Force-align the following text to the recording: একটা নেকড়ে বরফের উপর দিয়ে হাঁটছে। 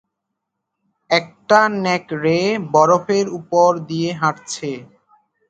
একটা 1.09 1.59
নেকড়ে 1.83 2.37
বরফের 2.73 3.25
উপর 3.39 3.69
দিয়ে 3.89 4.09
হাঁটছে। 4.13 4.71